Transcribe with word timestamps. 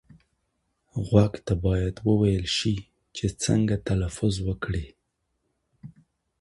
غوږ 1.05 1.33
ته 1.45 1.53
باید 1.65 1.95
وویل 2.09 2.45
شي 2.57 2.75
چې 3.15 3.25
څنګه 3.43 3.75
تلفظ 3.87 4.35
وکړي. 4.47 4.85